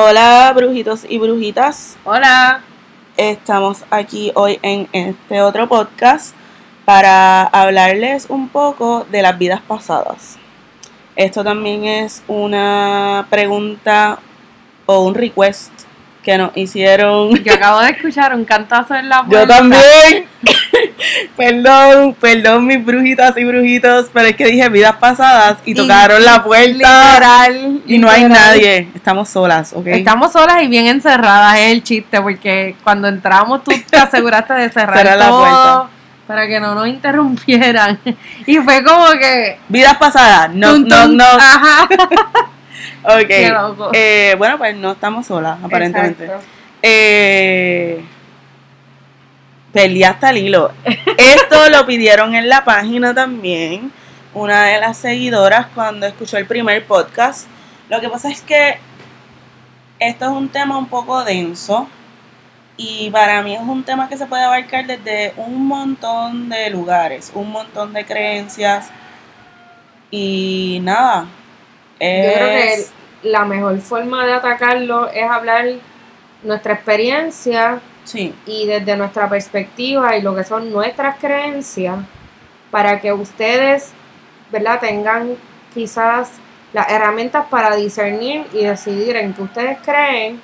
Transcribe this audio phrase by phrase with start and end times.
[0.00, 1.96] Hola, brujitos y brujitas.
[2.04, 2.60] Hola.
[3.16, 6.36] Estamos aquí hoy en este otro podcast
[6.84, 10.38] para hablarles un poco de las vidas pasadas.
[11.16, 14.20] Esto también es una pregunta
[14.86, 15.72] o un request
[16.22, 17.34] que nos hicieron.
[17.42, 20.28] Yo acabo de escuchar un cantazo en la Yo también.
[21.36, 26.42] perdón, perdón mis brujitas y brujitos, pero es que dije vidas pasadas y, tocaron la
[26.42, 26.68] puerta.
[26.68, 27.82] Literal.
[27.86, 28.88] Y no hay nadie.
[28.94, 29.86] Estamos solas, ¿ok?
[29.88, 34.70] Estamos solas y bien encerradas, es el chiste, porque cuando entramos tú te aseguraste de
[34.70, 35.88] cerrar Cerrar la todo puerta.
[36.26, 37.98] para que no nos interrumpieran.
[38.46, 39.58] Y fue como que...
[39.68, 40.54] Vidas pasadas.
[40.54, 41.24] No, tum, no, tum, no.
[41.24, 41.88] Ajá.
[43.02, 43.26] Ok.
[43.26, 43.90] Qué loco.
[43.92, 46.28] Eh, bueno, pues no estamos solas, aparentemente.
[46.82, 48.04] Eh,
[49.72, 50.72] perdí hasta el hilo.
[50.84, 53.92] Esto lo pidieron en la página también.
[54.34, 57.48] Una de las seguidoras cuando escuchó el primer podcast.
[57.88, 58.78] Lo que pasa es que
[59.98, 61.88] esto es un tema un poco denso.
[62.76, 67.32] Y para mí es un tema que se puede abarcar desde un montón de lugares,
[67.34, 68.90] un montón de creencias.
[70.10, 71.26] Y nada.
[72.00, 72.86] Yo creo que
[73.24, 75.66] la mejor forma de atacarlo es hablar
[76.44, 81.98] nuestra experiencia Sí, y desde nuestra perspectiva y lo que son nuestras creencias
[82.70, 83.90] para que ustedes,
[84.50, 85.36] ¿verdad?, tengan
[85.74, 86.30] quizás
[86.72, 90.40] las herramientas para discernir y decidir en qué ustedes creen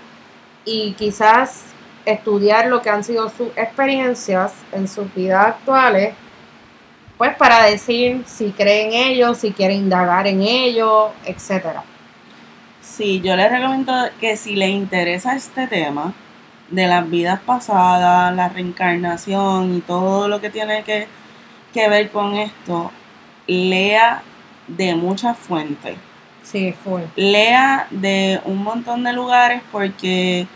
[0.66, 1.64] y quizás
[2.04, 6.12] estudiar lo que han sido sus experiencias en sus vidas actuales,
[7.16, 11.82] pues para decir si creen en ellos, si quieren indagar en ellos, etcétera.
[12.82, 16.12] Sí, yo les recomiendo que si le interesa este tema
[16.70, 21.06] de las vidas pasadas, la reencarnación y todo lo que tiene que,
[21.72, 22.90] que ver con esto,
[23.46, 24.22] lea
[24.68, 25.96] de muchas fuentes.
[26.42, 27.02] Sí, full.
[27.16, 30.46] Lea de un montón de lugares porque,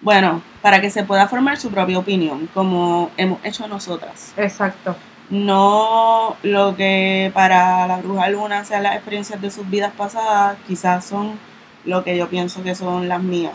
[0.00, 4.32] bueno, para que se pueda formar su propia opinión, como hemos hecho nosotras.
[4.36, 4.96] Exacto.
[5.30, 11.04] No lo que para la bruja luna sean las experiencias de sus vidas pasadas, quizás
[11.04, 11.38] son
[11.84, 13.52] lo que yo pienso que son las mías.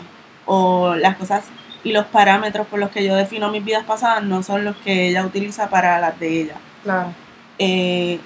[0.50, 1.44] O las cosas
[1.84, 5.08] y los parámetros por los que yo defino mis vidas pasadas no son los que
[5.08, 6.54] ella utiliza para las de ella.
[6.82, 7.12] Claro.
[7.58, 8.18] Eh,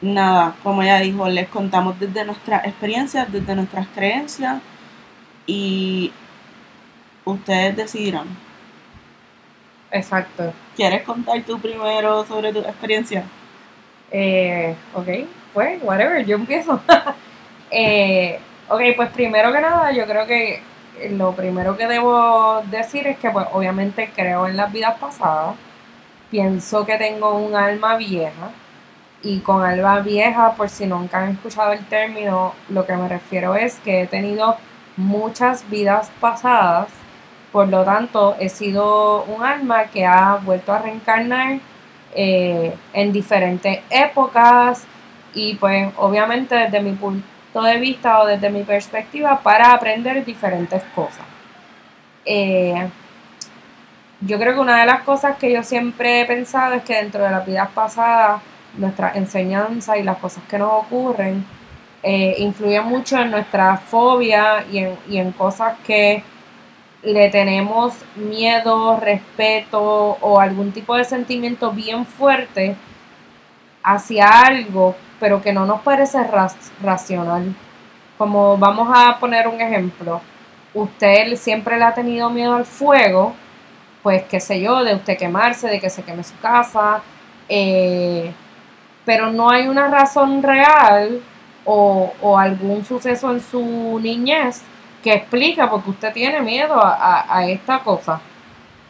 [0.00, 4.60] nada, como ella dijo, les contamos desde nuestras experiencias, desde nuestras creencias
[5.46, 6.12] y
[7.24, 8.26] ustedes decidirán.
[9.90, 10.52] Exacto.
[10.76, 13.24] ¿Quieres contar tú primero sobre tu experiencia?
[14.10, 15.08] Eh, ok,
[15.54, 16.80] pues, whatever, yo empiezo.
[17.70, 20.62] eh, ok, pues primero que nada, yo creo que
[21.10, 25.56] lo primero que debo decir es que, pues, obviamente creo en las vidas pasadas.
[26.30, 28.50] Pienso que tengo un alma vieja.
[29.22, 33.54] Y con alma vieja, por si nunca han escuchado el término, lo que me refiero
[33.56, 34.56] es que he tenido
[34.96, 36.88] muchas vidas pasadas.
[37.52, 41.58] Por lo tanto, he sido un alma que ha vuelto a reencarnar
[42.14, 44.86] eh, en diferentes épocas
[45.34, 50.82] y pues obviamente desde mi punto de vista o desde mi perspectiva para aprender diferentes
[50.94, 51.24] cosas.
[52.24, 52.88] Eh,
[54.20, 57.24] yo creo que una de las cosas que yo siempre he pensado es que dentro
[57.24, 58.42] de las vidas pasadas,
[58.76, 61.44] nuestra enseñanza y las cosas que nos ocurren
[62.02, 66.22] eh, influyen mucho en nuestra fobia y en, y en cosas que
[67.02, 69.82] le tenemos miedo, respeto
[70.20, 72.76] o algún tipo de sentimiento bien fuerte
[73.82, 76.18] hacia algo, pero que no nos parece
[76.82, 77.54] racional.
[78.18, 80.20] Como vamos a poner un ejemplo,
[80.74, 83.34] usted siempre le ha tenido miedo al fuego,
[84.02, 87.02] pues qué sé yo, de usted quemarse, de que se queme su casa,
[87.48, 88.32] eh,
[89.04, 91.20] pero no hay una razón real
[91.64, 94.62] o, o algún suceso en su niñez
[95.02, 98.20] que explica por qué usted tiene miedo a, a- a esta cosa.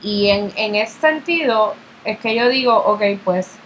[0.02, 1.74] Y en, en ese sentido
[2.04, 3.57] es que yo digo, ok, pues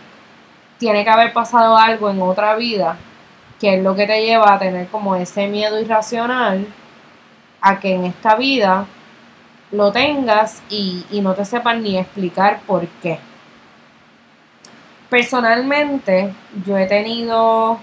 [0.82, 2.96] tiene que haber pasado algo en otra vida
[3.61, 6.67] que es lo que te lleva a tener como ese miedo irracional
[7.61, 8.87] a que en esta vida
[9.70, 13.20] lo tengas y, y no te sepan ni explicar por qué.
[15.08, 16.34] Personalmente,
[16.67, 17.79] yo he tenido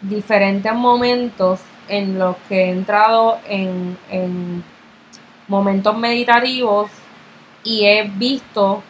[0.00, 4.64] diferentes momentos en los que he entrado en, en
[5.48, 6.90] momentos meditativos
[7.62, 8.82] y he visto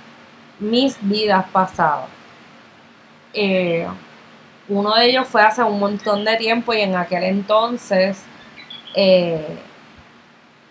[0.61, 2.22] mis vidas pasadas.
[3.35, 3.87] Eh,
[4.69, 8.23] uno de ellos fue hace un montón de tiempo y en aquel entonces
[8.95, 9.59] eh,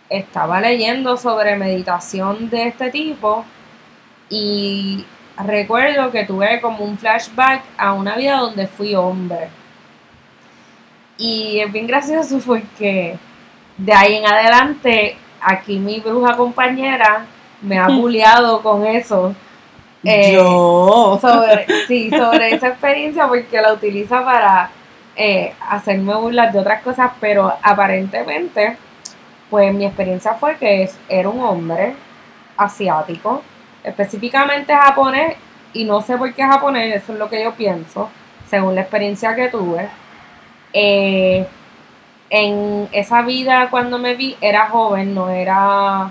[0.10, 3.46] estaba leyendo sobre meditación de este tipo
[4.30, 5.06] y
[5.38, 9.50] recuerdo que tuve como un flashback a una vida donde fui hombre.
[11.18, 13.18] Y es bien gracioso porque
[13.78, 17.26] de ahí en adelante, aquí mi bruja compañera
[17.62, 19.36] me ha bulleado con eso.
[20.04, 21.20] Eh, Yo.
[21.22, 24.72] sobre, sí, sobre esa experiencia porque la utiliza para
[25.16, 28.78] eh, hacerme burlar de otras cosas, pero aparentemente,
[29.50, 31.94] pues mi experiencia fue que es- era un hombre
[32.58, 33.42] asiático,
[33.84, 35.36] específicamente japonés,
[35.74, 38.10] y no sé por qué japonés, eso es lo que yo pienso,
[38.50, 39.88] según la experiencia que tuve.
[40.74, 41.46] Eh,
[42.30, 46.10] en esa vida cuando me vi era joven, no era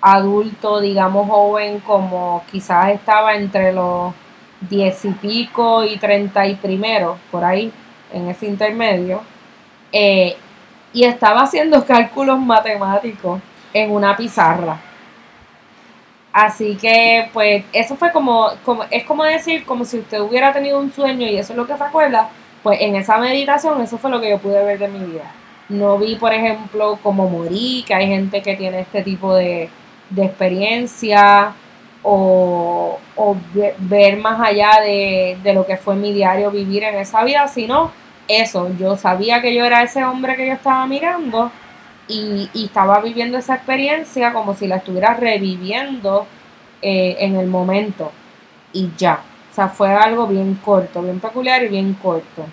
[0.00, 4.12] adulto, digamos joven, como quizás estaba entre los
[4.60, 7.72] diez y pico y treinta y primero, por ahí,
[8.12, 9.22] en ese intermedio,
[9.92, 10.36] eh,
[10.92, 13.40] y estaba haciendo cálculos matemáticos
[13.72, 14.78] en una pizarra.
[16.32, 20.78] Así que, pues, eso fue como, como, es como decir, como si usted hubiera tenido
[20.78, 21.84] un sueño y eso es lo que se
[22.62, 25.32] pues en esa meditación eso fue lo que yo pude ver de mi vida.
[25.68, 29.70] No vi, por ejemplo, cómo morí, que hay gente que tiene este tipo de,
[30.10, 31.52] de experiencia,
[32.02, 36.96] o, o ve- ver más allá de, de lo que fue mi diario vivir en
[36.96, 37.92] esa vida, sino
[38.28, 41.50] eso, yo sabía que yo era ese hombre que yo estaba mirando
[42.08, 46.26] y, y estaba viviendo esa experiencia como si la estuviera reviviendo
[46.82, 48.12] eh, en el momento
[48.72, 49.20] y ya.
[49.50, 52.46] O sea, fue algo bien corto, bien peculiar y bien corto.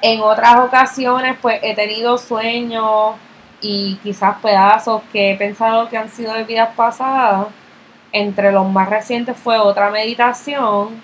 [0.00, 3.12] En otras ocasiones, pues he tenido sueños
[3.62, 7.46] y quizás pedazos que he pensado que han sido de vidas pasadas.
[8.12, 11.00] Entre los más recientes fue otra meditación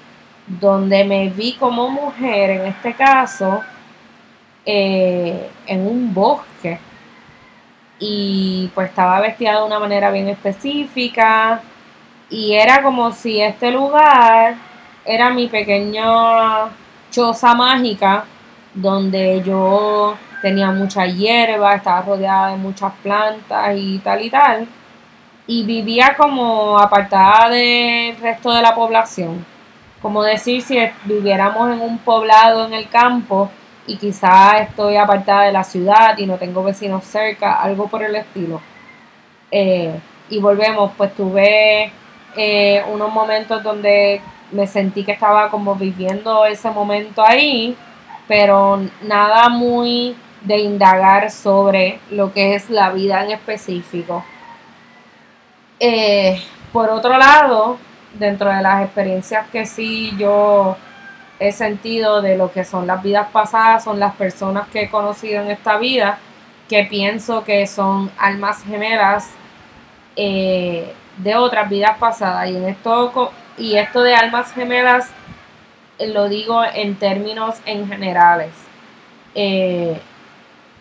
[0.47, 3.61] donde me vi como mujer, en este caso,
[4.67, 6.79] eh, en un bosque.
[8.01, 11.63] Y pues estaba vestida de una manera bien específica.
[12.31, 14.57] Y era como si este lugar
[15.05, 16.69] era mi pequeña
[17.11, 18.25] choza mágica
[18.75, 24.69] donde yo tenía mucha hierba, estaba rodeada de muchas plantas y tal y tal.
[25.47, 29.45] Y vivía como apartada del resto de la población.
[30.03, 33.51] Como decir si viviéramos en un poblado en el campo
[33.87, 38.15] y quizás estoy apartada de la ciudad y no tengo vecinos cerca, algo por el
[38.15, 38.61] estilo.
[39.51, 39.99] Eh,
[40.29, 41.91] y volvemos, pues tuve
[42.37, 44.21] eh, unos momentos donde
[44.53, 47.77] me sentí que estaba como viviendo ese momento ahí,
[48.27, 54.25] pero nada muy de indagar sobre lo que es la vida en específico.
[55.81, 56.41] Eh,
[56.73, 57.79] por otro lado,
[58.15, 60.77] dentro de las experiencias que sí yo
[61.39, 65.43] he sentido de lo que son las vidas pasadas, son las personas que he conocido
[65.43, 66.19] en esta vida,
[66.69, 69.31] que pienso que son almas gemelas
[70.17, 72.51] eh, de otras vidas pasadas.
[72.51, 75.11] Y esto, y esto de almas gemelas
[75.99, 78.51] eh, lo digo en términos en generales.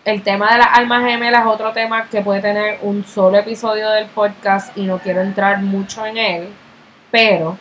[0.08, 3.90] El tema de las almas gemelas es otro tema que puede tener un solo episodio
[3.90, 6.48] del podcast y no quiero entrar mucho en él,
[7.10, 7.58] pero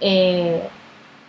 [0.00, 0.68] eh,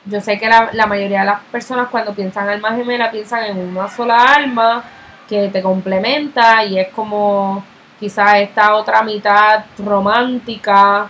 [0.06, 3.60] yo sé que la, la mayoría de las personas cuando piensan alma gemela piensan en
[3.60, 4.84] una sola alma
[5.28, 7.64] que te complementa y es como
[8.00, 11.10] quizás esta otra mitad romántica,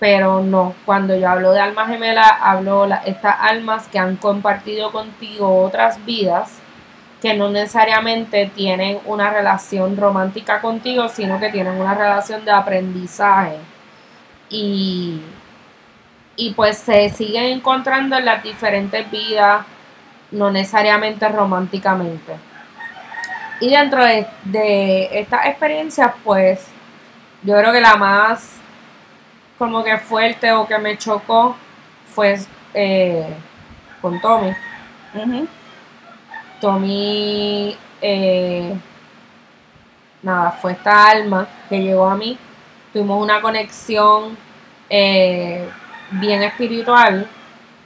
[0.00, 4.90] pero no, cuando yo hablo de alma gemela hablo de estas almas que han compartido
[4.90, 6.63] contigo otras vidas
[7.24, 13.56] que no necesariamente tienen una relación romántica contigo, sino que tienen una relación de aprendizaje.
[14.50, 15.22] Y,
[16.36, 19.64] y pues se siguen encontrando en las diferentes vidas,
[20.32, 22.34] no necesariamente románticamente.
[23.58, 26.66] Y dentro de, de estas experiencias, pues
[27.42, 28.56] yo creo que la más
[29.56, 31.56] como que fuerte o que me chocó
[32.04, 32.38] fue
[32.74, 33.34] eh,
[34.02, 34.54] con Tommy.
[36.64, 38.74] Tommy, eh,
[40.22, 42.38] nada, fue esta alma que llegó a mí.
[42.90, 44.34] Tuvimos una conexión
[44.88, 45.68] eh,
[46.12, 47.28] bien espiritual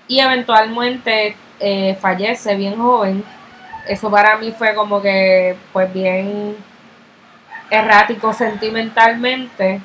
[0.06, 3.25] y eventualmente eh, fallece bien joven.
[3.88, 6.54] Eso para mí fue como que, pues bien
[7.70, 9.80] errático sentimentalmente.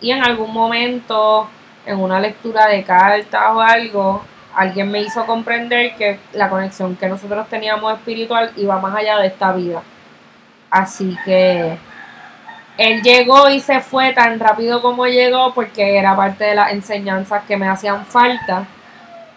[0.00, 1.50] Y en algún momento,
[1.84, 4.22] en una lectura de cartas o algo,
[4.58, 9.28] alguien me hizo comprender que la conexión que nosotros teníamos espiritual iba más allá de
[9.28, 9.82] esta vida.
[10.68, 11.78] Así que
[12.76, 17.44] él llegó y se fue tan rápido como llegó porque era parte de las enseñanzas
[17.44, 18.66] que me hacían falta.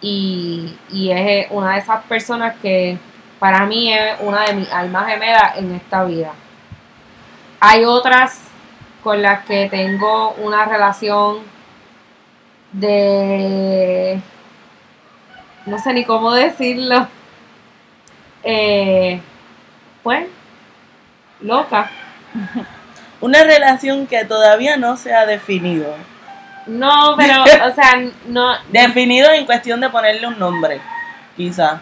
[0.00, 2.98] Y, y es una de esas personas que
[3.38, 6.32] para mí es una de mis almas gemelas en esta vida.
[7.60, 8.40] Hay otras
[9.04, 11.38] con las que tengo una relación
[12.72, 14.20] de
[15.66, 17.06] no sé ni cómo decirlo.
[18.42, 19.20] Eh,
[20.02, 20.26] pues,
[21.40, 21.90] loca.
[23.20, 25.94] Una relación que todavía no se ha definido.
[26.66, 28.54] No, pero, o sea, no.
[28.68, 30.80] Definido en cuestión de ponerle un nombre,
[31.36, 31.80] quizá.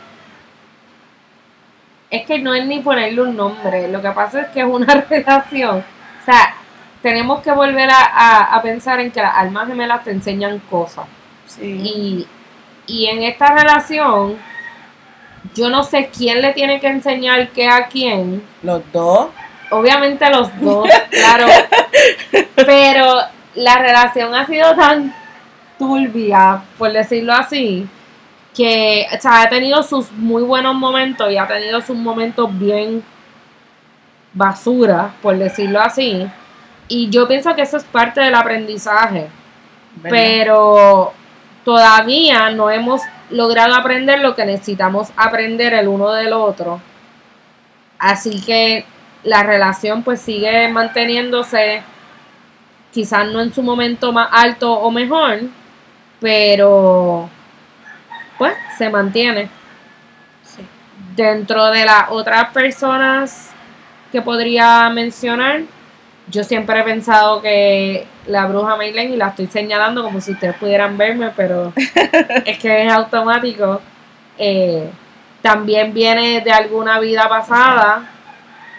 [2.10, 3.88] Es que no es ni ponerle un nombre.
[3.88, 5.78] Lo que pasa es que es una relación.
[5.78, 6.54] O sea,
[7.02, 11.06] tenemos que volver a, a, pensar en que las almas gemelas te enseñan cosas.
[11.46, 11.62] Sí.
[11.62, 12.26] Y,
[12.90, 14.36] y en esta relación,
[15.54, 18.42] yo no sé quién le tiene que enseñar qué a quién.
[18.62, 19.28] Los dos.
[19.70, 21.46] Obviamente los dos, claro.
[22.56, 23.20] Pero
[23.54, 25.14] la relación ha sido tan
[25.78, 27.88] turbia, por decirlo así,
[28.56, 33.04] que o sea, ha tenido sus muy buenos momentos y ha tenido sus momentos bien
[34.34, 36.26] basura, por decirlo así.
[36.88, 39.28] Y yo pienso que eso es parte del aprendizaje.
[39.94, 40.10] ¿verdad?
[40.10, 41.12] Pero
[41.64, 46.80] todavía no hemos logrado aprender lo que necesitamos aprender el uno del otro.
[47.98, 48.84] Así que
[49.22, 51.82] la relación pues sigue manteniéndose
[52.92, 55.40] quizás no en su momento más alto o mejor,
[56.20, 57.28] pero
[58.38, 59.48] pues se mantiene.
[60.42, 60.62] Sí.
[61.14, 63.50] Dentro de las otras personas
[64.10, 65.62] que podría mencionar,
[66.30, 70.54] yo siempre he pensado que la bruja Maylen, y la estoy señalando como si ustedes
[70.56, 71.72] pudieran verme, pero
[72.44, 73.80] es que es automático,
[74.38, 74.88] eh,
[75.42, 78.08] también viene de alguna vida pasada,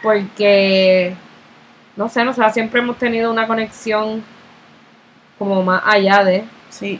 [0.01, 1.13] porque,
[1.95, 4.23] no sé, no sé, siempre hemos tenido una conexión
[5.37, 6.43] como más allá de...
[6.69, 6.99] Sí.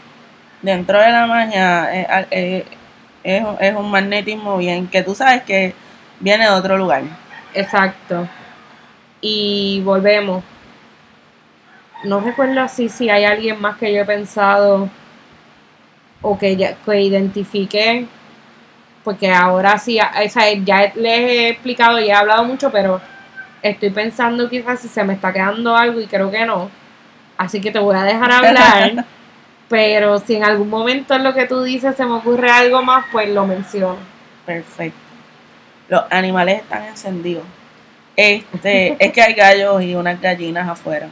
[0.62, 2.66] Dentro de la magia eh, eh,
[3.24, 5.74] es, es un magnetismo bien que tú sabes que
[6.20, 7.04] viene de otro lugar.
[7.54, 8.28] Exacto.
[9.22, 10.44] Y volvemos.
[12.04, 14.90] No recuerdo así si hay alguien más que yo he pensado
[16.22, 18.08] o que, ya, que identifique,
[19.04, 23.02] porque ahora sí, o sea, ya les he explicado y he hablado mucho, pero
[23.62, 26.70] estoy pensando quizás si se me está quedando algo y creo que no.
[27.38, 29.06] Así que te voy a dejar hablar,
[29.70, 33.06] pero si en algún momento en lo que tú dices se me ocurre algo más,
[33.12, 33.98] pues lo menciono.
[34.46, 35.00] Perfecto.
[35.90, 37.44] Los animales están encendidos.
[38.16, 41.08] Este, es que hay gallos y unas gallinas afuera.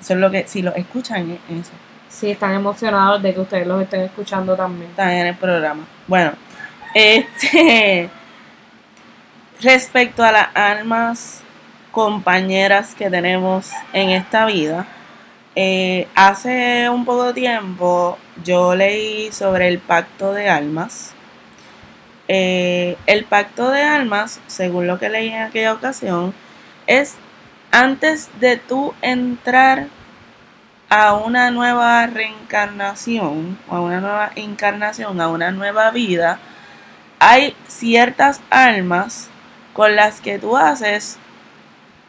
[0.00, 1.72] Eso es lo que, si lo escuchan, es eso.
[2.08, 4.90] Sí, están emocionados de que ustedes los estén escuchando también.
[4.90, 5.84] Están en el programa.
[6.06, 6.32] Bueno,
[6.94, 8.08] este,
[9.60, 11.42] respecto a las almas
[11.90, 14.86] compañeras que tenemos en esta vida,
[15.54, 21.14] eh, hace un poco de tiempo yo leí sobre el pacto de almas.
[22.28, 26.34] Eh, el pacto de almas, según lo que leí en aquella ocasión,
[26.86, 27.16] es
[27.70, 29.86] antes de tú entrar
[30.90, 36.38] a una nueva reencarnación, a una nueva encarnación, a una nueva vida,
[37.18, 39.28] hay ciertas almas
[39.72, 41.18] con las que tú haces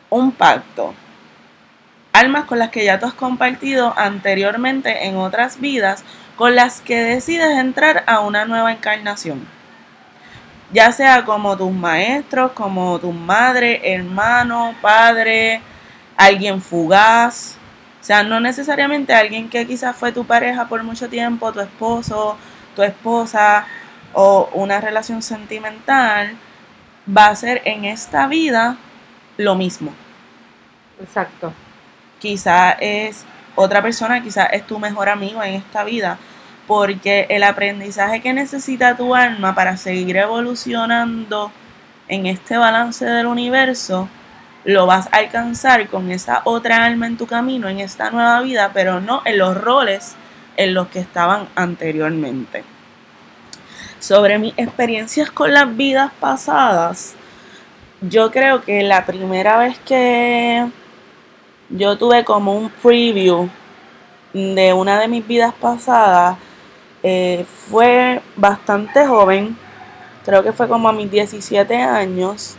[0.10, 0.94] un pacto.
[2.14, 6.04] Almas con las que ya tú has compartido anteriormente en otras vidas,
[6.36, 9.59] con las que decides entrar a una nueva encarnación.
[10.72, 15.62] Ya sea como tus maestros, como tu madre, hermano, padre,
[16.16, 17.58] alguien fugaz,
[18.00, 22.38] o sea, no necesariamente alguien que quizás fue tu pareja por mucho tiempo, tu esposo,
[22.76, 23.66] tu esposa
[24.14, 26.36] o una relación sentimental,
[27.08, 28.78] va a ser en esta vida
[29.38, 29.92] lo mismo.
[31.02, 31.54] Exacto.
[32.20, 36.18] Quizás es otra persona, quizás es tu mejor amigo en esta vida,
[36.70, 41.52] porque el aprendizaje que necesita tu alma para seguir evolucionando
[42.08, 44.08] en este balance del universo,
[44.66, 48.70] lo vas a alcanzar con esa otra alma en tu camino, en esta nueva vida,
[48.72, 50.14] pero no en los roles
[50.58, 52.64] en los que estaban anteriormente.
[53.98, 57.16] Sobre mis experiencias con las vidas pasadas,
[58.00, 60.68] yo creo que la primera vez que
[61.70, 63.50] yo tuve como un preview
[64.34, 66.38] de una de mis vidas pasadas,
[67.04, 69.58] eh, fue bastante joven,
[70.26, 72.58] creo que fue como a mis 17 años,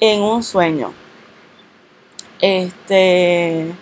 [0.00, 0.92] en un sueño.
[2.40, 3.74] Este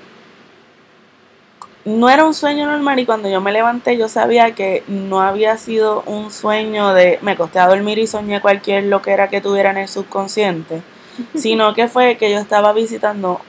[1.84, 5.56] no era un sueño normal y cuando yo me levanté yo sabía que no había
[5.56, 9.40] sido un sueño de me acosté a dormir y soñé cualquier lo que era que
[9.40, 10.82] tuviera en el subconsciente,
[11.34, 13.40] sino que fue que yo estaba visitando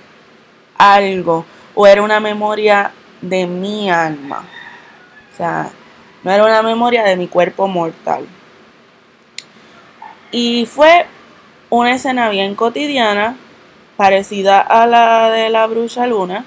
[0.77, 2.91] algo o era una memoria
[3.21, 4.45] de mi alma.
[5.33, 5.69] O sea,
[6.23, 8.25] no era una memoria de mi cuerpo mortal.
[10.31, 11.05] Y fue
[11.69, 13.35] una escena bien cotidiana,
[13.97, 16.45] parecida a la de la bruja luna,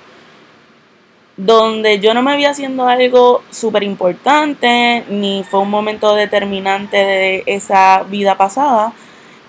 [1.37, 7.43] donde yo no me vi haciendo algo súper importante, ni fue un momento determinante de
[7.47, 8.93] esa vida pasada,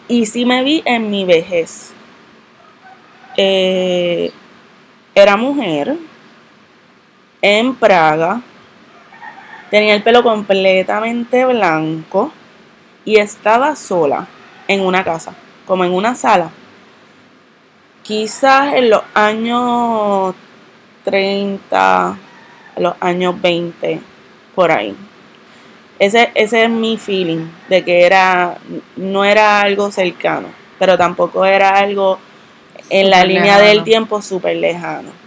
[0.07, 1.93] y sí me vi en mi vejez.
[3.37, 4.31] Eh,
[5.15, 5.95] era mujer,
[7.41, 8.41] en Praga,
[9.73, 12.31] tenía el pelo completamente blanco
[13.05, 14.27] y estaba sola
[14.67, 15.33] en una casa,
[15.65, 16.51] como en una sala.
[18.03, 20.35] Quizás en los años
[21.05, 22.17] 30,
[22.77, 23.99] los años 20,
[24.53, 24.95] por ahí.
[25.97, 28.59] Ese, ese es mi feeling de que era,
[28.95, 32.19] no era algo cercano, pero tampoco era algo
[32.91, 35.22] en la línea del tiempo súper lejano.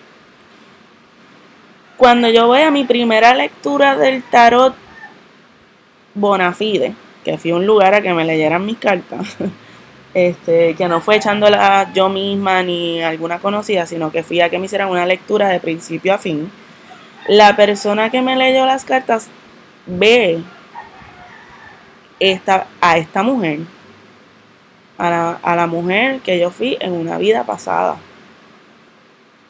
[1.97, 4.75] Cuando yo voy a mi primera lectura del tarot
[6.15, 9.37] Bonafide, que fui a un lugar a que me leyeran mis cartas,
[10.15, 14.59] este, que no fue echándola yo misma ni alguna conocida, sino que fui a que
[14.59, 16.51] me hicieran una lectura de principio a fin.
[17.29, 19.29] La persona que me leyó las cartas
[19.87, 20.43] ve
[22.21, 23.61] esta, a esta mujer,
[24.99, 27.97] a la, a la mujer que yo fui en una vida pasada.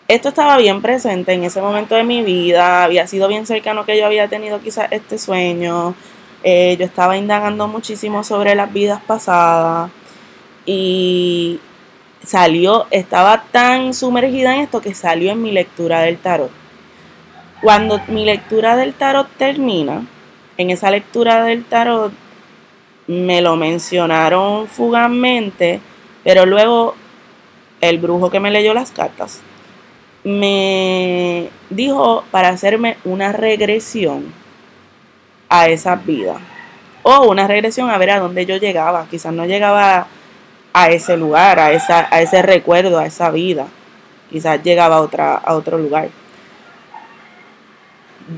[0.09, 3.99] Esto estaba bien presente en ese momento de mi vida, había sido bien cercano que
[3.99, 5.97] yo había tenido quizás este sueño,
[6.45, 9.91] eh, yo estaba indagando muchísimo sobre las vidas pasadas
[10.65, 11.59] y
[12.23, 16.53] salió, estaba tan sumergida en esto que salió en mi lectura del tarot.
[17.61, 20.07] Cuando mi lectura del tarot termina,
[20.57, 22.13] en esa lectura del tarot
[23.09, 25.81] me lo mencionaron fugazmente,
[26.23, 26.95] pero luego
[27.81, 29.43] el brujo que me leyó las cartas
[30.27, 34.35] me dijo para hacerme una regresión
[35.49, 36.35] a esa vida.
[37.05, 39.07] O una regresión a ver a dónde yo llegaba.
[39.09, 40.09] Quizás no llegaba
[40.73, 43.69] a ese lugar, a, esa, a ese recuerdo, a esa vida.
[44.29, 46.09] Quizás llegaba a, otra, a otro lugar.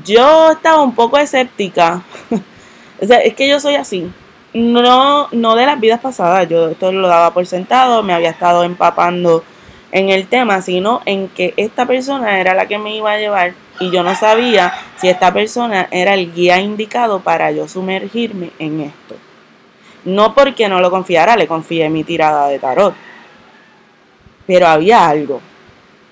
[0.05, 2.03] Yo estaba un poco escéptica.
[2.99, 4.11] es que yo soy así.
[4.53, 6.47] No, no de las vidas pasadas.
[6.47, 8.03] Yo esto lo daba por sentado.
[8.03, 9.43] Me había estado empapando
[9.91, 13.53] en el tema, sino en que esta persona era la que me iba a llevar
[13.79, 18.81] y yo no sabía si esta persona era el guía indicado para yo sumergirme en
[18.81, 19.15] esto.
[20.05, 22.93] No porque no lo confiara, le confié en mi tirada de tarot.
[24.45, 25.41] Pero había algo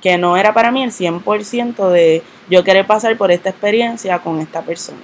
[0.01, 4.39] que no era para mí el 100% de yo querer pasar por esta experiencia con
[4.39, 5.01] esta persona.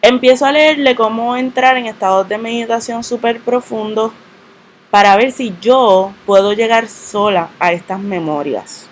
[0.00, 4.12] Empiezo a leerle cómo entrar en estados de meditación súper profundos
[4.90, 8.88] para ver si yo puedo llegar sola a estas memorias.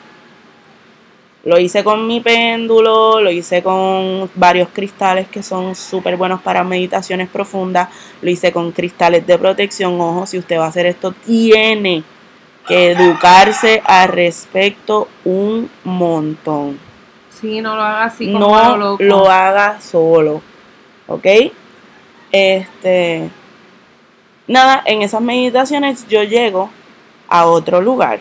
[1.44, 6.64] Lo hice con mi péndulo, lo hice con varios cristales que son súper buenos para
[6.64, 7.88] meditaciones profundas,
[8.20, 10.00] lo hice con cristales de protección.
[10.00, 12.02] Ojo, si usted va a hacer esto, tiene
[12.66, 16.80] que educarse al respecto un montón.
[17.30, 20.42] Sí, no lo haga así como no lo, lo haga solo.
[21.06, 21.26] ¿Ok?
[22.32, 23.30] Este.
[24.48, 26.70] Nada, en esas meditaciones yo llego
[27.28, 28.20] a otro lugar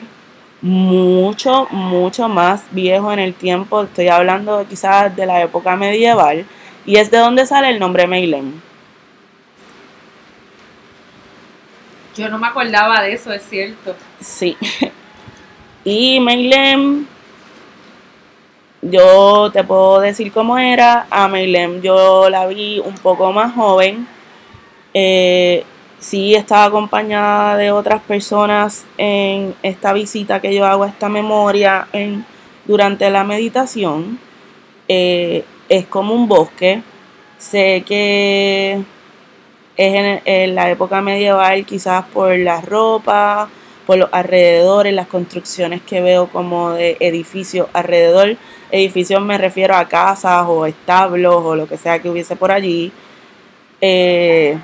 [0.66, 3.84] mucho, mucho más viejo en el tiempo.
[3.84, 6.46] Estoy hablando quizás de la época medieval.
[6.88, 8.54] Y es de donde sale el nombre Meilem.
[12.16, 13.96] Yo no me acordaba de eso, es cierto.
[14.20, 14.58] Sí.
[15.88, 17.06] Y Meilem,
[18.82, 21.06] yo te puedo decir cómo era.
[21.12, 24.08] A Meilem yo la vi un poco más joven.
[24.96, 25.64] Eh,
[26.06, 31.88] sí estaba acompañada de otras personas en esta visita que yo hago a esta memoria
[31.94, 32.24] en,
[32.65, 34.20] durante la meditación.
[34.88, 36.84] Eh, es como un bosque.
[37.39, 38.84] Sé que
[39.78, 43.50] es en, la época medieval, quizás por la ropa,
[43.88, 48.38] por los alrededores, las construcciones que veo como de edificios alrededor.
[48.70, 52.91] Edificios me refiero a casas o establos o lo que sea que hubiese por allí.
[53.82, 54.56] Eh,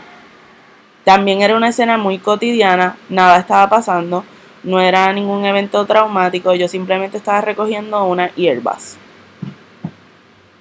[1.03, 4.23] también era una escena muy cotidiana, nada estaba pasando,
[4.63, 8.97] no era ningún evento traumático, yo simplemente estaba recogiendo unas hierbas.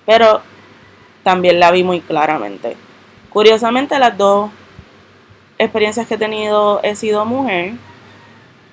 [0.07, 0.41] Pero
[1.23, 2.77] también la vi muy claramente.
[3.29, 4.51] Curiosamente, las dos
[5.59, 7.75] experiencias que he tenido he sido mujer.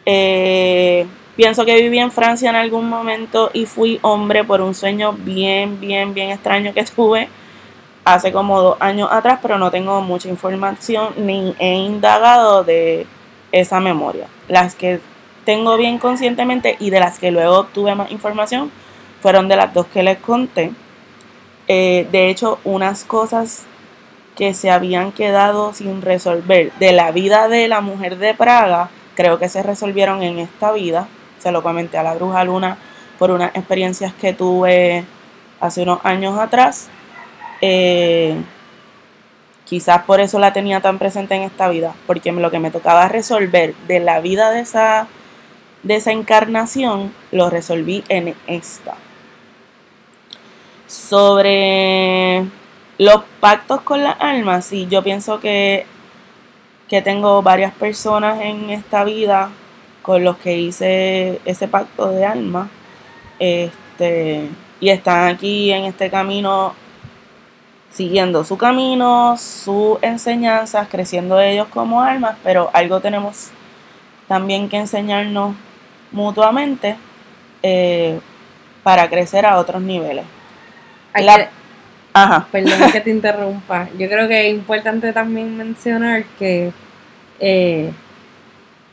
[0.06, 5.12] Eh, pienso que viví en Francia en algún momento y fui hombre por un sueño
[5.12, 7.28] bien, bien, bien extraño que tuve
[8.14, 13.06] hace como dos años atrás, pero no tengo mucha información ni he indagado de
[13.52, 14.28] esa memoria.
[14.48, 15.02] Las que
[15.44, 18.72] tengo bien conscientemente y de las que luego obtuve más información
[19.22, 20.72] fueron de las dos que les conté.
[21.68, 23.66] Eh, de hecho, unas cosas
[24.38, 29.38] que se habían quedado sin resolver de la vida de la mujer de Praga, creo
[29.38, 31.08] que se resolvieron en esta vida.
[31.40, 32.78] Se lo comenté a la bruja Luna
[33.20, 35.04] por unas experiencias que tuve
[35.60, 36.90] hace unos años atrás.
[37.62, 38.36] Eh,
[39.66, 43.08] quizás por eso la tenía tan presente en esta vida, porque lo que me tocaba
[43.08, 45.08] resolver de la vida de esa
[45.84, 48.96] de esa encarnación lo resolví en esta.
[50.88, 52.46] Sobre
[52.98, 55.86] los pactos con las almas, sí, yo pienso que,
[56.88, 59.50] que tengo varias personas en esta vida
[60.02, 62.70] con los que hice ese pacto de alma.
[63.40, 66.74] Este, y están aquí en este camino
[67.92, 73.50] siguiendo su camino, sus enseñanzas, creciendo ellos como almas, pero algo tenemos
[74.28, 75.56] también que enseñarnos
[76.12, 76.98] mutuamente
[77.64, 78.20] eh,
[78.84, 80.26] para crecer a otros niveles.
[82.14, 82.48] Ajá.
[82.52, 83.90] Perdón que te interrumpa.
[83.98, 86.72] Yo creo que es importante también mencionar que
[87.40, 87.92] eh,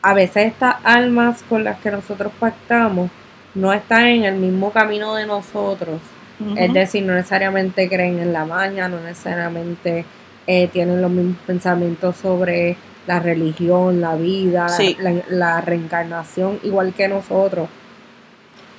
[0.02, 3.10] a veces estas almas con las que nosotros pactamos
[3.54, 6.00] no están en el mismo camino de nosotros.
[6.56, 10.04] Es decir, no necesariamente creen en la maña, no necesariamente
[10.46, 14.66] eh, tienen los mismos pensamientos sobre la religión, la vida,
[15.28, 17.68] la, reencarnación, igual que nosotros.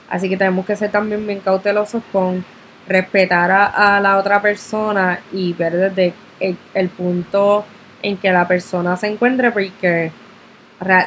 [0.10, 2.44] Así que tenemos que ser también bien cautelosos con
[2.88, 7.66] respetar a, la otra persona y ver desde el, punto
[8.02, 10.12] en que la persona se encuentre, porque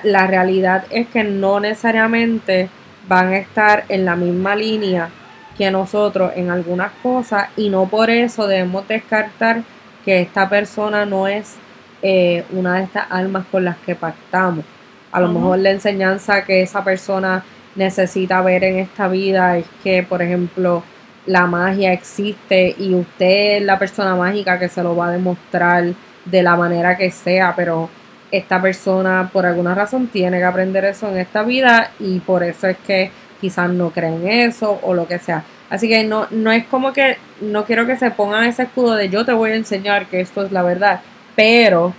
[0.03, 2.69] la realidad es que no necesariamente
[3.07, 5.11] van a estar en la misma línea
[5.59, 9.63] que nosotros en algunas cosas y no por eso debemos descartar
[10.05, 11.57] que esta persona no es
[12.01, 14.65] eh, una de estas almas con las que pactamos.
[15.11, 17.45] A lo mejor la enseñanza que esa persona
[17.75, 20.85] necesita ver en esta vida es que, por ejemplo,
[21.27, 25.93] la magia existe y usted es la persona mágica que se lo va a demostrar
[26.25, 27.89] de la manera que sea, pero
[28.31, 32.69] esta persona por alguna razón tiene que aprender eso en esta vida y por eso
[32.69, 35.45] es que quizás no creen eso o lo que sea.
[35.71, 39.09] Así que no, no es como que no quiero que se pongan ese escudo de
[39.09, 41.01] yo te voy a enseñar que esto es la verdad
[41.39, 41.95] pero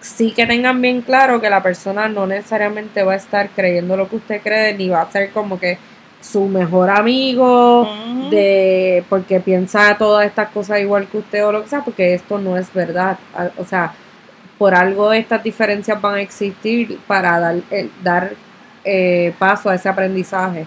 [0.00, 4.08] sí que tengan bien claro que la persona no necesariamente va a estar creyendo lo
[4.08, 5.78] que usted cree, ni va a ser como que
[6.20, 7.88] su mejor amigo,
[8.30, 12.38] de porque piensa todas estas cosas igual que usted o lo que sea, porque esto
[12.38, 13.18] no es verdad.
[13.58, 13.92] O sea,
[14.58, 18.30] por algo estas diferencias van a existir para dar, eh, dar
[18.84, 20.66] eh, paso a ese aprendizaje.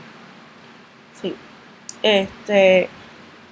[2.04, 2.90] Este,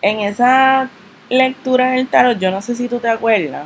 [0.02, 0.90] en esa
[1.30, 3.66] lectura del tarot, yo no sé si tú te acuerdas,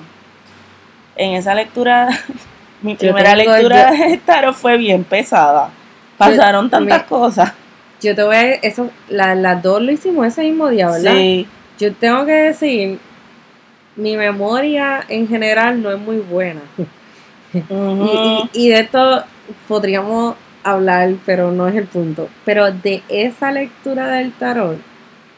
[1.15, 2.09] en esa lectura,
[2.81, 5.71] mi primera lectura de tarot fue bien pesada.
[6.17, 7.53] Pasaron tantas cosas.
[8.01, 11.13] Yo te voy a eso, las dos lo hicimos ese mismo día, ¿verdad?
[11.13, 11.47] Sí.
[11.77, 12.99] Yo tengo que decir,
[13.95, 16.61] mi memoria en general no es muy buena.
[18.53, 19.23] y, de esto
[19.67, 20.35] podríamos
[20.71, 22.29] hablar, pero no es el punto.
[22.45, 24.77] Pero de esa lectura del tarot,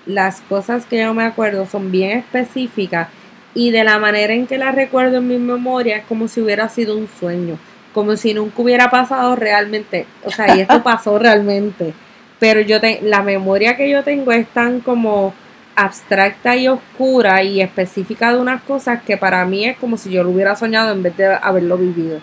[0.06, 3.10] las cosas que yo me acuerdo son bien específicas
[3.54, 6.70] y de la manera en que la recuerdo en mi memoria es como si hubiera
[6.70, 7.58] sido un sueño,
[7.94, 11.94] como si nunca hubiera pasado realmente, o sea, y esto pasó realmente,
[12.40, 15.34] pero yo te, la memoria que yo tengo es tan como
[15.76, 20.24] abstracta y oscura y específica de unas cosas que para mí es como si yo
[20.24, 22.20] lo hubiera soñado en vez de haberlo vivido.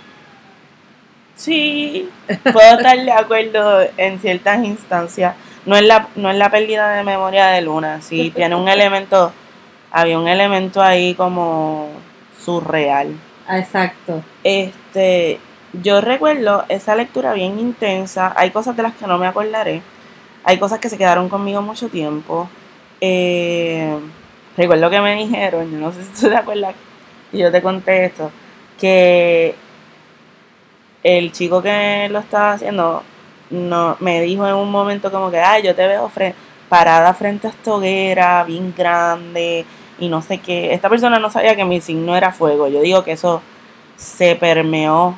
[1.39, 2.11] Sí,
[2.53, 5.35] puedo estar de acuerdo en ciertas instancias.
[5.65, 9.33] No es la, no es la pérdida de memoria de Luna, sí tiene un elemento
[9.91, 11.89] había un elemento ahí como
[12.45, 13.15] surreal.
[13.51, 14.23] Exacto.
[14.45, 15.41] Este,
[15.73, 18.33] yo recuerdo esa lectura bien intensa.
[18.37, 19.83] Hay cosas de las que no me acordaré.
[20.45, 22.49] Hay cosas que se quedaron conmigo mucho tiempo.
[23.01, 23.99] Eh,
[24.57, 26.75] recuerdo que me dijeron, yo no sé si tú te acuerdas,
[27.33, 28.31] y yo te conté esto,
[28.79, 29.55] que
[31.03, 33.03] el chico que lo estaba haciendo
[33.51, 36.11] no, me dijo en un momento como que, ay, yo te veo
[36.69, 39.65] parada frente a esta hoguera bien grande,
[39.99, 40.73] y no sé qué.
[40.73, 42.69] Esta persona no sabía que mi signo era fuego.
[42.69, 43.43] Yo digo que eso
[43.97, 45.17] se permeó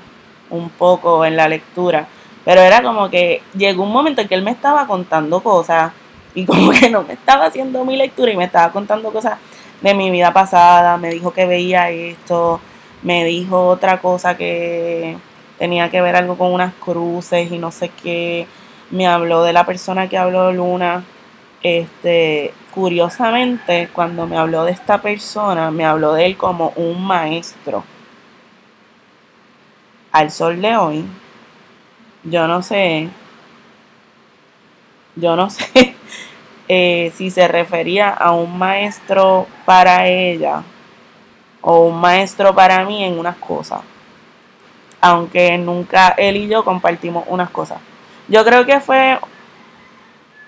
[0.48, 2.06] un poco en la lectura.
[2.44, 5.92] Pero era como que llegó un momento en que él me estaba contando cosas
[6.34, 9.38] y como que no me estaba haciendo mi lectura y me estaba contando cosas
[9.82, 10.96] de mi vida pasada.
[10.96, 12.60] Me dijo que veía esto,
[13.02, 15.16] me dijo otra cosa que
[15.60, 18.46] tenía que ver algo con unas cruces y no sé qué.
[18.90, 21.04] Me habló de la persona que habló Luna.
[21.62, 27.84] Este, curiosamente, cuando me habló de esta persona, me habló de él como un maestro.
[30.12, 31.04] Al sol de hoy,
[32.24, 33.10] yo no sé,
[35.14, 35.94] yo no sé
[36.68, 40.62] eh, si se refería a un maestro para ella
[41.60, 43.80] o un maestro para mí en unas cosas.
[45.00, 47.78] Aunque nunca él y yo compartimos unas cosas.
[48.28, 49.18] Yo creo que fue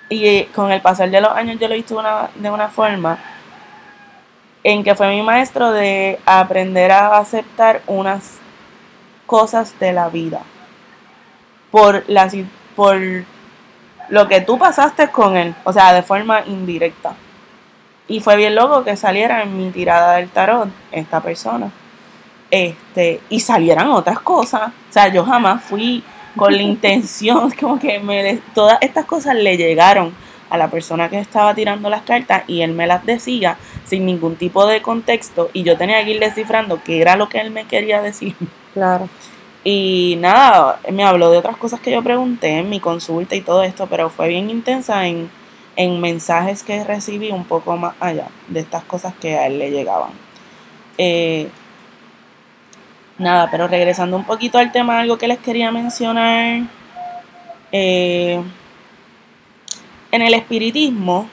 [0.09, 2.03] y con el pasar de los años yo lo he visto
[2.35, 3.19] de una forma
[4.65, 8.39] en que fue mi maestro de aprender a aceptar unas
[9.27, 10.41] cosas de la vida
[11.71, 12.31] por, la,
[12.77, 13.01] por
[14.09, 17.15] lo que tú pasaste con él, o sea, de forma indirecta.
[18.09, 21.71] Y fue bien loco que saliera en mi tirada del tarot esta persona.
[22.53, 24.69] Este, y salieran otras cosas.
[24.69, 26.05] O sea, yo jamás fui
[26.37, 30.13] con la intención, como que me todas estas cosas le llegaron
[30.51, 34.37] a la persona que estaba tirando las cartas y él me las decía sin ningún
[34.37, 37.65] tipo de contexto y yo tenía que ir descifrando qué era lo que él me
[37.65, 38.37] quería decir.
[38.75, 39.09] Claro.
[39.65, 43.63] Y nada, me habló de otras cosas que yo pregunté en mi consulta y todo
[43.63, 45.31] esto, pero fue bien intensa en,
[45.77, 49.71] en mensajes que recibí un poco más allá de estas cosas que a él le
[49.71, 50.11] llegaban.
[50.99, 51.49] Eh,
[53.23, 56.63] nada, pero regresando un poquito al tema, algo que les quería mencionar.
[57.73, 58.43] Eh,
[60.11, 61.29] en el espiritismo,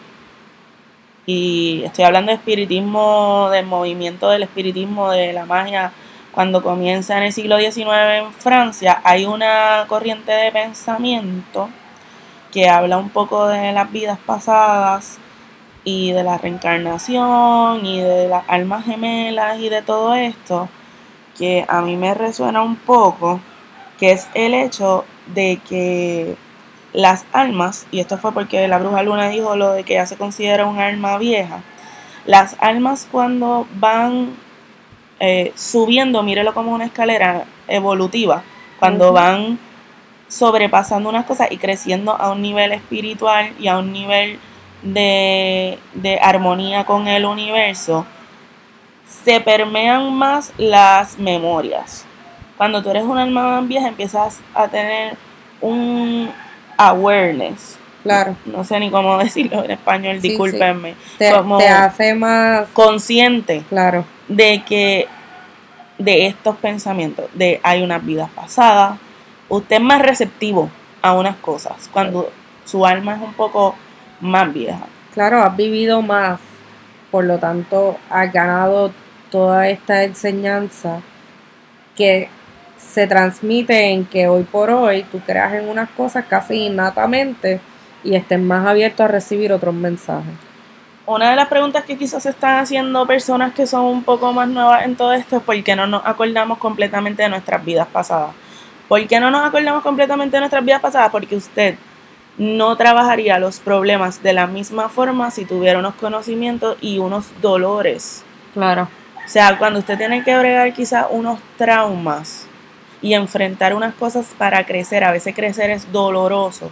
[1.25, 5.91] y estoy hablando de espiritismo, del movimiento del espiritismo, de la magia,
[6.31, 7.87] cuando comienza en el siglo XIX
[8.19, 11.69] en Francia, hay una corriente de pensamiento
[12.51, 15.17] que habla un poco de las vidas pasadas
[15.83, 20.69] y de la reencarnación y de las almas gemelas y de todo esto,
[21.39, 23.39] que a mí me resuena un poco,
[23.97, 26.35] que es el hecho de que
[26.91, 30.17] las almas, y esto fue porque la bruja luna dijo lo de que ya se
[30.17, 31.61] considera un alma vieja,
[32.25, 34.31] las almas cuando van
[35.21, 38.43] eh, subiendo, mírelo como una escalera evolutiva,
[38.77, 39.59] cuando van
[40.27, 44.39] sobrepasando unas cosas y creciendo a un nivel espiritual y a un nivel
[44.83, 48.05] de, de armonía con el universo,
[49.23, 52.05] se permean más las memorias.
[52.57, 55.17] Cuando tú eres un alma vieja empiezas a tener
[55.61, 56.29] un,
[56.79, 57.77] awareness.
[58.03, 58.35] Claro.
[58.45, 60.95] No sé ni cómo decirlo en español, discúlpenme.
[61.17, 63.63] Te, te, hace más consciente.
[63.69, 64.05] Claro.
[64.27, 65.07] De que
[65.97, 68.97] de estos pensamientos, de hay unas vidas pasadas,
[69.49, 70.69] usted es más receptivo
[71.01, 72.31] a unas cosas cuando
[72.63, 73.75] su alma es un poco
[74.21, 74.87] más vieja.
[75.13, 76.39] Claro, has vivido más,
[77.11, 78.91] por lo tanto has ganado
[79.31, 81.01] toda esta enseñanza
[81.95, 82.29] que
[82.77, 87.59] se transmite en que hoy por hoy tú creas en unas cosas casi innatamente
[88.03, 90.33] y estés más abierto a recibir otros mensajes.
[91.05, 94.47] Una de las preguntas que quizás se están haciendo personas que son un poco más
[94.47, 98.31] nuevas en todo esto es por qué no nos acordamos completamente de nuestras vidas pasadas.
[98.87, 101.11] ¿Por qué no nos acordamos completamente de nuestras vidas pasadas?
[101.11, 101.75] Porque usted
[102.39, 108.23] no trabajaría los problemas de la misma forma si tuviera unos conocimientos y unos dolores.
[108.53, 108.87] Claro.
[109.23, 112.47] O sea, cuando usted tiene que bregar quizás unos traumas
[113.01, 115.03] y enfrentar unas cosas para crecer.
[115.03, 116.71] A veces crecer es doloroso.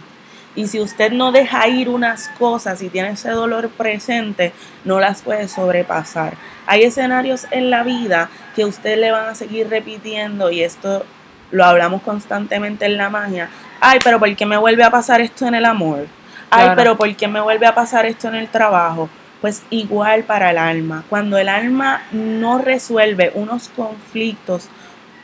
[0.54, 4.52] Y si usted no deja ir unas cosas y tiene ese dolor presente,
[4.84, 6.34] no las puede sobrepasar.
[6.66, 11.04] Hay escenarios en la vida que usted le van a seguir repitiendo y esto
[11.50, 13.50] lo hablamos constantemente en la magia.
[13.80, 16.06] Ay, pero ¿por qué me vuelve a pasar esto en el amor?
[16.50, 19.08] Ay, pero ¿por qué me vuelve a pasar esto en el trabajo?
[19.40, 21.04] Pues igual para el alma.
[21.08, 24.68] Cuando el alma no resuelve unos conflictos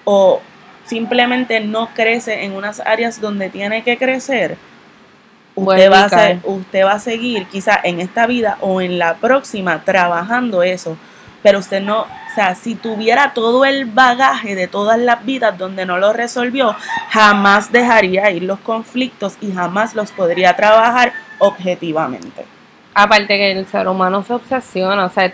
[0.05, 0.41] o
[0.85, 4.57] simplemente no crece en unas áreas donde tiene que crecer,
[5.55, 9.83] usted va, a usted va a seguir quizá en esta vida o en la próxima
[9.85, 10.97] trabajando eso.
[11.45, 15.85] Pero usted no, o sea, si tuviera todo el bagaje de todas las vidas donde
[15.85, 16.75] no lo resolvió,
[17.11, 22.47] jamás dejaría ir los conflictos y jamás los podría trabajar objetivamente.
[22.95, 25.31] Aparte que el ser humano se obsesiona, o sea,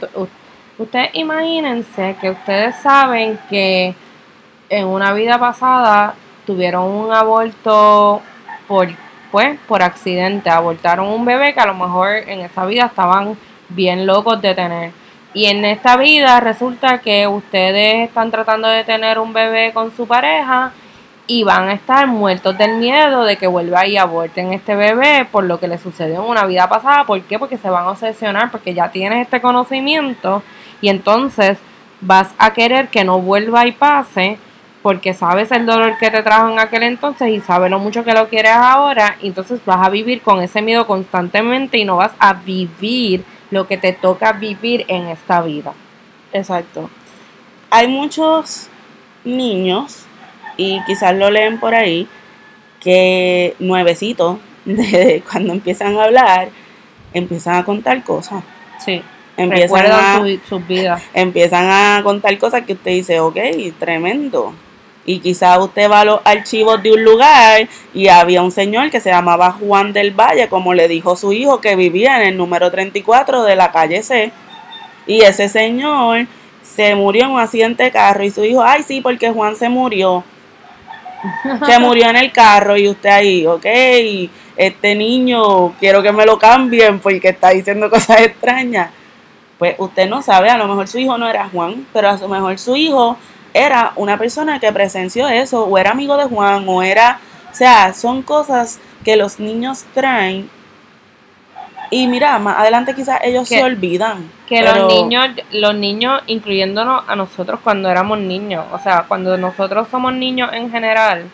[0.79, 3.95] ustedes imagínense que ustedes saben que
[4.69, 8.21] en una vida pasada tuvieron un aborto
[8.67, 8.89] por,
[9.31, 14.07] pues, por accidente, abortaron un bebé que a lo mejor en esa vida estaban bien
[14.07, 15.00] locos de tener.
[15.33, 20.07] Y en esta vida resulta que ustedes están tratando de tener un bebé con su
[20.07, 20.73] pareja
[21.29, 25.45] y van a estar muertos del miedo de que vuelva y aborten este bebé por
[25.45, 27.05] lo que le sucedió en una vida pasada.
[27.05, 27.39] ¿Por qué?
[27.39, 30.43] Porque se van a obsesionar, porque ya tienes este conocimiento
[30.81, 31.59] y entonces
[32.01, 34.39] vas a querer que no vuelva y pase
[34.83, 38.15] porque sabes el dolor que te trajo en aquel entonces y sabes lo mucho que
[38.15, 42.33] lo quieres ahora, entonces vas a vivir con ese miedo constantemente y no vas a
[42.33, 45.73] vivir lo que te toca vivir en esta vida.
[46.33, 46.91] Exacto.
[47.71, 48.69] Hay muchos
[49.25, 50.07] niños,
[50.57, 52.09] y quizás lo leen por ahí,
[52.81, 56.51] que nuevecitos, de cuando empiezan a hablar,
[57.13, 58.43] empiezan a contar cosas.
[58.85, 59.03] Sí.
[59.37, 61.03] Empiezan a, sus vidas.
[61.15, 63.39] Empiezan a contar cosas que usted dice, ok,
[63.79, 64.55] tremendo
[65.07, 69.01] y quizá usted va a los archivos de un lugar y había un señor que
[69.01, 72.71] se llamaba Juan del Valle, como le dijo su hijo, que vivía en el número
[72.71, 74.31] 34 de la calle C.
[75.07, 76.27] Y ese señor
[76.63, 79.69] se murió en un accidente de carro y su hijo, ay sí, porque Juan se
[79.69, 80.23] murió.
[81.67, 83.67] Se murió en el carro y usted ahí, ok,
[84.57, 88.91] este niño quiero que me lo cambien porque está diciendo cosas extrañas.
[89.59, 92.29] Pues usted no sabe, a lo mejor su hijo no era Juan, pero a lo
[92.29, 93.17] mejor su hijo
[93.55, 97.93] era una persona que presenció eso, o era amigo de Juan, o era, o sea,
[97.93, 100.51] son cosas que los niños traen
[101.91, 104.31] y mira, más adelante quizás ellos se olvidan.
[104.47, 109.89] Que los niños, los niños, incluyéndonos a nosotros cuando éramos niños, o sea, cuando nosotros
[109.91, 111.25] somos niños en general,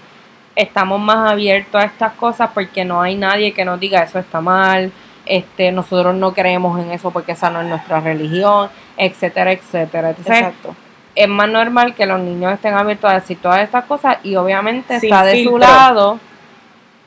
[0.54, 4.40] estamos más abiertos a estas cosas porque no hay nadie que nos diga eso está
[4.40, 4.90] mal,
[5.26, 10.10] este, nosotros no creemos en eso porque esa no es nuestra religión, etcétera, etcétera.
[10.10, 10.74] Exacto.
[11.16, 14.96] Es más normal que los niños estén abiertos a decir todas estas cosas y obviamente
[14.96, 16.20] está de su lado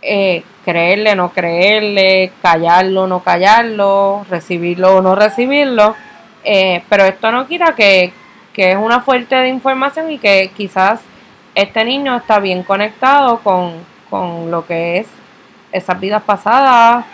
[0.02, 5.96] eh, creerle, no creerle, callarlo, no callarlo, recibirlo o no recibirlo.
[6.44, 8.12] Eh, pero esto no quita que,
[8.56, 11.00] es una fuente de información y que quizás
[11.56, 13.76] este niño está bien conectado con,
[14.10, 15.08] con lo que es
[15.72, 17.06] esas vidas pasadas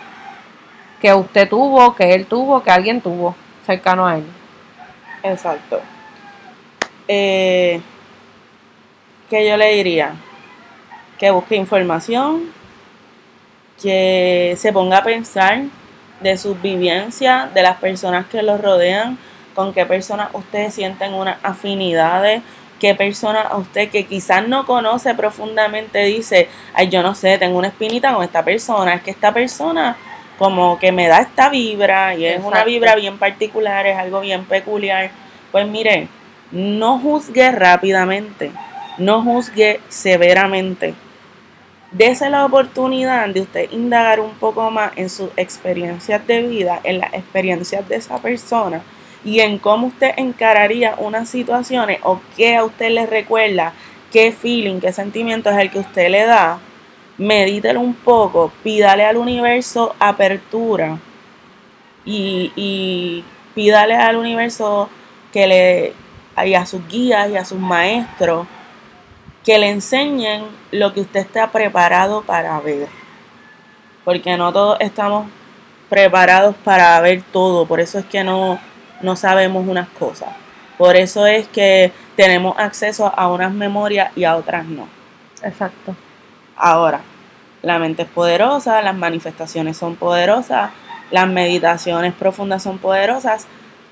[1.00, 4.24] que usted tuvo, que él tuvo, que alguien tuvo cercano a él.
[5.22, 5.80] Exacto.
[7.08, 7.80] Eh,
[9.30, 10.14] que yo le diría?
[11.18, 12.52] Que busque información,
[13.80, 15.62] que se ponga a pensar
[16.20, 19.18] de sus vivencias, de las personas que lo rodean,
[19.54, 22.42] con qué personas ustedes sienten unas afinidades,
[22.78, 27.58] qué persona a usted que quizás no conoce profundamente dice, ay, yo no sé, tengo
[27.58, 29.96] una espinita con esta persona, es que esta persona
[30.38, 34.44] como que me da esta vibra y es una vibra bien particular, es algo bien
[34.44, 35.10] peculiar.
[35.50, 36.08] Pues mire,
[36.52, 38.52] no juzgue rápidamente,
[38.98, 40.94] no juzgue severamente
[41.92, 46.98] Dese la oportunidad de usted indagar un poco más en sus experiencias de vida, en
[46.98, 48.82] las experiencias de esa persona
[49.24, 53.72] y en cómo usted encararía unas situaciones o qué a usted le recuerda,
[54.12, 56.58] qué feeling, qué sentimiento es el que usted le da.
[57.18, 60.98] Medítelo un poco, pídale al universo apertura
[62.04, 64.90] y, y pídale al universo
[65.32, 65.92] que le,
[66.44, 68.46] y a sus guías y a sus maestros
[69.44, 72.88] que le enseñen lo que usted está preparado para ver.
[74.04, 75.26] Porque no todos estamos
[75.88, 78.58] preparados para ver todo, por eso es que no,
[79.02, 80.30] no sabemos unas cosas.
[80.78, 84.88] Por eso es que tenemos acceso a unas memorias y a otras no.
[85.42, 85.94] Exacto.
[86.56, 87.00] Ahora,
[87.62, 90.70] la mente es poderosa, las manifestaciones son poderosas,
[91.10, 93.46] las meditaciones profundas son poderosas.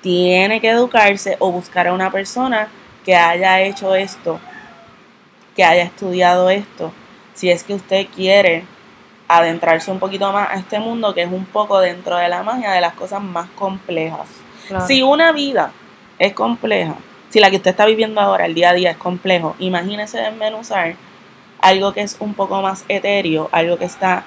[0.04, 2.68] Tiene que educarse o buscar a una persona
[3.04, 4.38] que haya hecho esto
[5.54, 6.92] que haya estudiado esto,
[7.34, 8.64] si es que usted quiere
[9.28, 12.72] adentrarse un poquito más a este mundo que es un poco dentro de la magia
[12.72, 14.28] de las cosas más complejas.
[14.86, 15.72] Si una vida
[16.18, 16.96] es compleja,
[17.30, 20.96] si la que usted está viviendo ahora, el día a día, es complejo, imagínese desmenuzar
[21.60, 24.24] algo que es un poco más etéreo, algo que está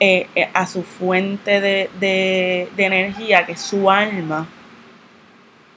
[0.00, 4.46] eh, eh, a su fuente de, energía, que es su alma.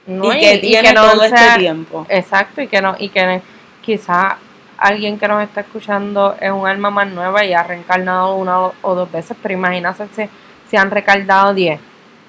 [0.06, 2.06] Y, que tiene todo este tiempo.
[2.08, 3.40] Exacto, y que no, y que
[3.82, 4.38] quizá
[4.78, 8.94] alguien que nos está escuchando es un alma más nueva y ha reencarnado una o
[8.94, 10.28] dos veces, pero imagínate si,
[10.68, 11.80] si han recaldado 10,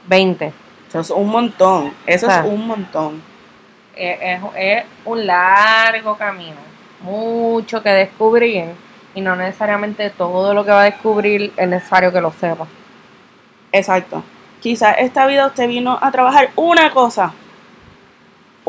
[0.08, 0.54] 20.
[0.88, 3.22] Eso es un montón, eso es un montón.
[3.96, 6.58] Es, es, un largo camino,
[7.02, 8.66] mucho que descubrir
[9.16, 12.68] y no necesariamente todo lo que va a descubrir es necesario que lo sepa.
[13.72, 14.24] Exacto.
[14.62, 17.34] Quizás esta vida usted vino a trabajar una cosa,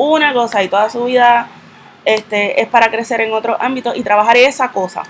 [0.06, 1.48] una cosa y toda su vida
[2.04, 5.02] este, es para crecer en otro ámbito y trabajar esa cosa.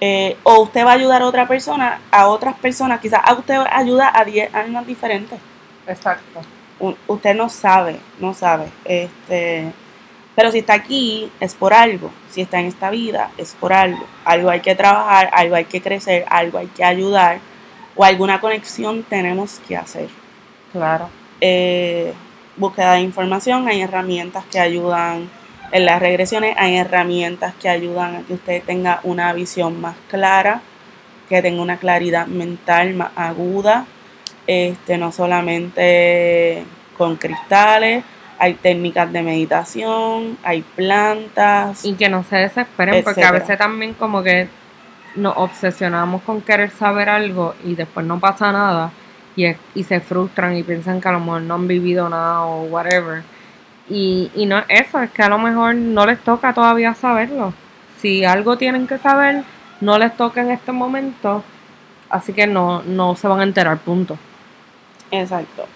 [0.00, 3.56] Eh, o usted va a ayudar a otra persona, a otras personas, quizás a usted
[3.70, 5.38] ayuda a 10 años diferentes.
[5.86, 6.40] Exacto.
[7.06, 8.66] usted no sabe, no sabe.
[8.84, 9.72] Este,
[10.34, 12.10] pero si está aquí es por algo.
[12.28, 14.04] Si está en esta vida es por algo.
[14.24, 17.38] Algo hay que trabajar, algo hay que crecer, algo hay que ayudar
[17.96, 20.08] o alguna conexión tenemos que hacer.
[20.72, 21.08] Claro.
[21.40, 22.12] Eh,
[22.56, 25.28] búsqueda de información, hay herramientas que ayudan
[25.72, 30.62] en las regresiones, hay herramientas que ayudan a que usted tenga una visión más clara,
[31.28, 33.86] que tenga una claridad mental más aguda,
[34.46, 36.64] este, no solamente
[36.96, 38.04] con cristales,
[38.38, 41.84] hay técnicas de meditación, hay plantas.
[41.84, 44.48] Y que no se desesperen, porque a veces también como que
[45.16, 48.92] nos obsesionamos con querer saber algo y después no pasa nada
[49.36, 53.22] y, se frustran y piensan que a lo mejor no han vivido nada o whatever.
[53.88, 57.52] Y, no eso, es que a lo mejor no les toca todavía saberlo.
[58.00, 59.44] Si algo tienen que saber,
[59.80, 61.44] no les toca en este momento,
[62.08, 64.18] así que no, no se van a enterar, punto.
[65.10, 65.66] Exacto.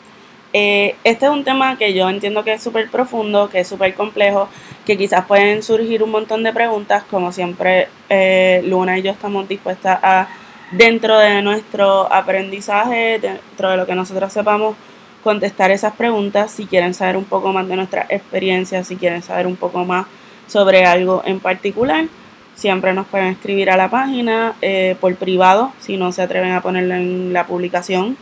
[0.52, 3.94] Eh, este es un tema que yo entiendo que es súper profundo, que es súper
[3.94, 4.48] complejo,
[4.84, 9.46] que quizás pueden surgir un montón de preguntas, como siempre eh, Luna y yo estamos
[9.48, 10.28] dispuestas a
[10.70, 14.76] dentro de nuestro aprendizaje, dentro de lo que nosotros sepamos,
[15.22, 16.50] contestar esas preguntas.
[16.50, 20.06] Si quieren saber un poco más de nuestra experiencia, si quieren saber un poco más
[20.46, 22.06] sobre algo en particular,
[22.54, 26.60] siempre nos pueden escribir a la página eh, por privado, si no se atreven a
[26.60, 28.16] ponerlo en la publicación.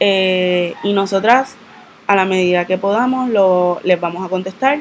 [0.00, 1.56] Eh, y nosotras,
[2.06, 4.80] a la medida que podamos, lo, les vamos a contestar.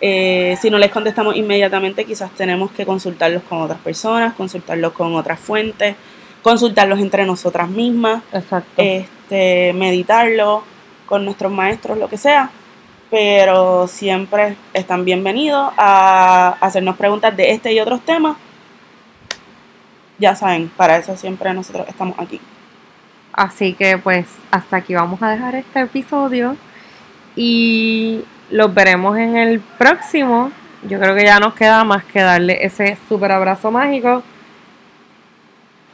[0.00, 5.14] Eh, si no les contestamos inmediatamente, quizás tenemos que consultarlos con otras personas, consultarlos con
[5.14, 5.94] otras fuentes,
[6.42, 8.22] consultarlos entre nosotras mismas,
[8.76, 10.64] este, meditarlo
[11.06, 12.50] con nuestros maestros, lo que sea
[13.12, 18.38] pero siempre están bienvenidos a hacernos preguntas de este y otros temas.
[20.18, 22.40] Ya saben, para eso siempre nosotros estamos aquí.
[23.34, 26.56] Así que pues hasta aquí vamos a dejar este episodio
[27.36, 30.50] y los veremos en el próximo.
[30.88, 34.22] Yo creo que ya nos queda más que darle ese super abrazo mágico.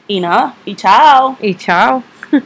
[0.09, 1.37] Y nada, y chao.
[1.41, 2.03] Y chao.